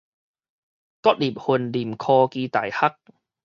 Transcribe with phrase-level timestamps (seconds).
[0.03, 0.27] 國立雲林科技
[2.47, 2.77] 大學